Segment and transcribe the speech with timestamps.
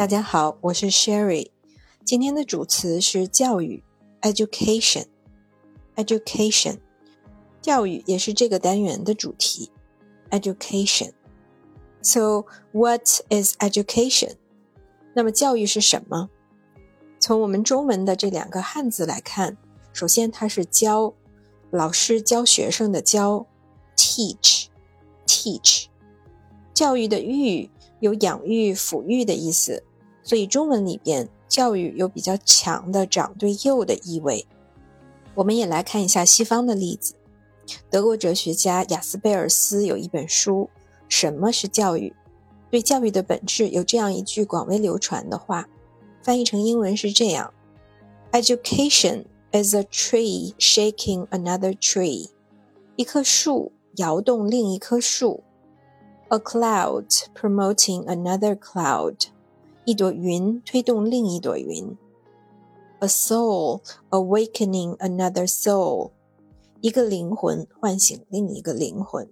[0.00, 1.50] 大家好，我是 Sherry。
[2.06, 3.84] 今天的主词是教育
[4.22, 5.04] ，education。
[5.94, 6.78] education，
[7.60, 9.70] 教育也是这个单元的主题。
[10.30, 11.12] education。
[12.00, 14.36] So what is education？
[15.12, 16.30] 那么教育是什么？
[17.18, 19.58] 从我们中文的这两个汉字来看，
[19.92, 21.12] 首先它是教，
[21.70, 23.46] 老师教学生的教
[23.98, 25.88] ，teach，teach。
[26.72, 27.68] 教育的育
[28.00, 29.84] 有养育、抚育的意思，
[30.22, 34.46] 所以中文里边教育有比较强的长对幼的意味。
[35.34, 37.14] 我们也来看一下西方的例子。
[37.88, 40.68] 德国哲学家雅斯贝尔斯有一本书
[41.08, 42.10] 《什么是教育》，
[42.70, 45.68] 对教育的本质有这样一句广为流传的话，
[46.22, 47.54] 翻译成英文是这样
[48.32, 52.30] ：Education is a tree shaking another tree。
[52.96, 55.42] 一棵树摇动另一棵树。
[56.28, 59.16] A cloud promoting another cloud，
[59.84, 61.96] 一朵云推动另一朵云。
[63.00, 66.10] A soul awakening another soul，
[66.80, 69.28] 一个灵魂唤醒另一个灵魂。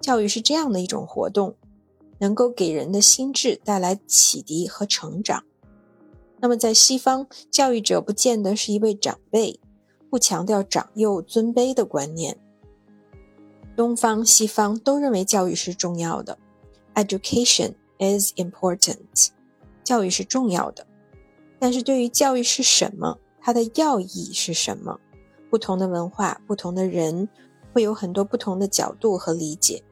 [0.00, 1.56] 教育是这样的一种活动，
[2.18, 5.44] 能够给人的心智带来启迪和成长。
[6.40, 9.60] 那么在西方，教育者不见得是一位长辈，
[10.10, 12.38] 不强调长幼尊卑的观念。
[13.76, 16.38] 东方、西方都认为教育是重要的
[16.94, 19.28] ，education is important，
[19.84, 20.86] 教育是重要的。
[21.58, 24.98] 但是对于教育是什么，它的要义是什么，
[25.50, 27.28] 不同的文化、不同的人
[27.72, 29.82] 会有很多不同的角度和理解，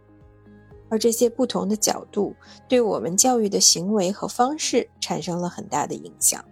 [0.88, 2.34] 而这些不同的角度
[2.68, 6.44] 对我们教育的行为和方式产生了很大的影响。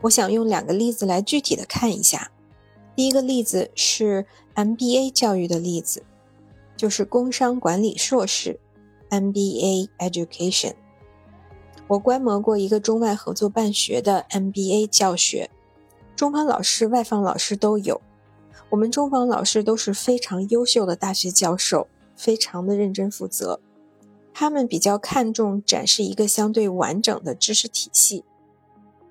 [0.00, 2.30] 我想用两个例子来具体的看一下。
[2.96, 6.02] 第一个例子是 MBA 教育的例子，
[6.76, 8.58] 就是工商管理硕士
[9.10, 10.74] MBA education。
[11.88, 15.50] 我观摩过一个中外合作办学的 MBA 教学，
[16.16, 18.00] 中方老师、外方老师都有。
[18.70, 23.60] 我们中方老师都是非常优秀的大学教授，非常的认真负责。
[24.32, 28.24] 他们比较看重展示一个相对完整的知识体系。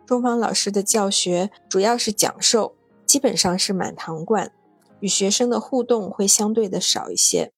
[0.05, 2.73] 中方老师的教学主要是讲授。
[3.05, 4.51] 基本上是满堂灌，
[4.99, 7.51] 与学生的互动会相对的少一些。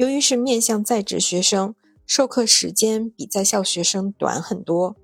[0.00, 1.74] 由于是面向在职学生，
[2.06, 4.96] 授课时间比在校学生短很多。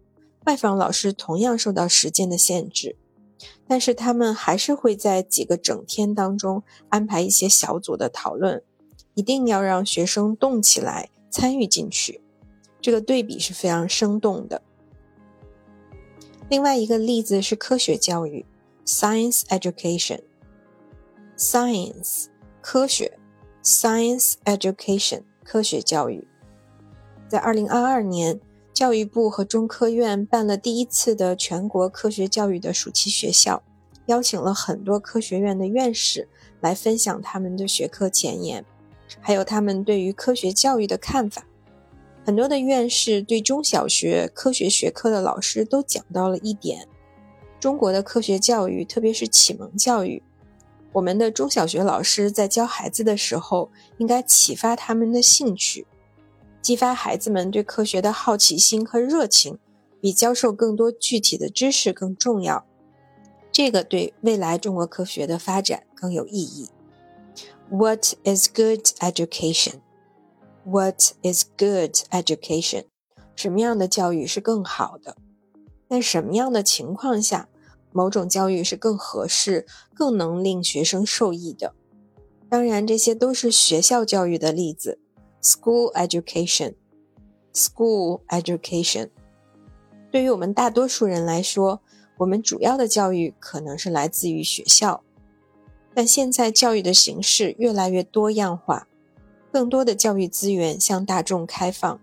[0.46, 2.96] 外访老师同样受到时间的限制，
[3.68, 8.62] 但是他们还是会在几个整天当中安排一些小组的讨论，
[9.12, 12.22] 一定要让学生动起来，参与进去。
[12.80, 14.62] 这个对比是非常生动的。
[16.48, 18.46] 另外一个例子是科学教育。
[18.86, 20.20] Science education,
[21.36, 22.28] science
[22.62, 23.18] 科学
[23.66, 26.28] ，science education 科学教育。
[27.26, 28.40] 在二零二二年，
[28.72, 33.64] 教育部和中科院办了第一次的全国科学教育的暑期学校，
[34.06, 36.28] 邀请了很多科学院的院士
[36.60, 38.64] 来分享他们的学科前沿，
[39.20, 41.44] 还有他们对于科学教育的看法。
[42.24, 46.86] 很多的院士对中小学科学学科的老师都讲到了一点。
[47.58, 50.22] 中国的科学教育，特别是启蒙教育，
[50.92, 55.86] 我们的中小学老师在教孩子的时候，应该启发他们的兴趣，
[56.62, 59.58] 激发孩子们对科学的好奇心和热情，
[60.00, 62.64] 比教授更多具体的知识更重要。
[63.52, 66.68] 这个对未来中国科学的发展更有意义。
[67.70, 69.80] What is good education?
[70.64, 72.84] What is good education?
[73.34, 75.16] 什么样的教育是更好的？
[75.88, 77.48] 在什么样的情况下，
[77.96, 79.64] 某种教育是更合适、
[79.94, 81.72] 更能令学生受益的？
[82.50, 84.98] 当然，这些都是学校教育的例子
[85.42, 89.08] ，school education，school education。
[90.10, 91.80] 对于我们大多数人来说，
[92.18, 95.02] 我们主要的教育可能是来自于学校，
[95.94, 98.86] 但现在教育的形式越来越多样化，
[99.50, 101.98] 更多的教育资源向大众开放。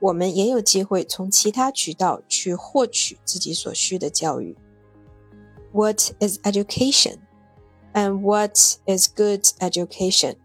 [0.00, 4.56] 我们也有机会从其他渠道去获取自己所需的教育。
[5.76, 7.18] What is education?
[7.92, 8.56] And what
[8.86, 10.36] is good education?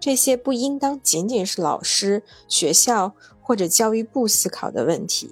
[0.00, 5.30] 这些不应当仅仅是老师、学校或者教育部思考的问题。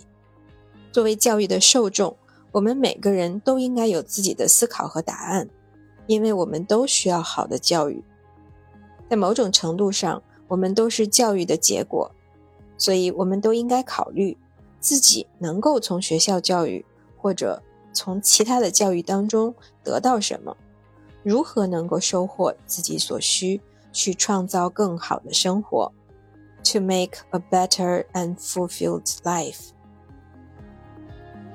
[0.93, 2.17] 作为教育的受众，
[2.53, 5.51] 我们每个人都应该有自己的思考和答案，
[6.07, 8.05] 因为我们都需要好的教育。
[9.11, 12.09] 在某种程度上，我们都是教育的结果。
[12.77, 14.39] 所以，我们都应该考虑
[14.79, 16.87] 自己能够从学校教育
[17.17, 17.61] 或者
[17.99, 19.53] 从其他的教育当中
[19.83, 20.57] 得到什么，
[21.25, 23.61] 如何能够收获自己所需，
[23.93, 25.93] 去创造更好的生活
[26.63, 29.71] ，to make a better and fulfilled life。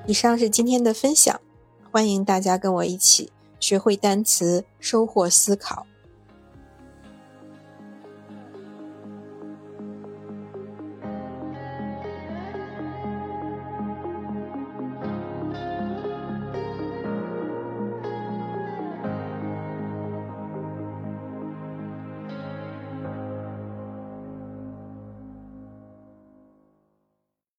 [0.05, 1.39] 以上是今天的分享，
[1.89, 5.87] 欢迎大家跟我一起学会单词，收获思考。